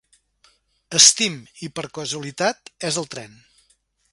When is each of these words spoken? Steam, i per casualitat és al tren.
Steam, 1.07 1.35
i 1.67 1.69
per 1.79 1.85
casualitat 1.99 2.73
és 2.91 2.99
al 3.03 3.11
tren. 3.17 3.37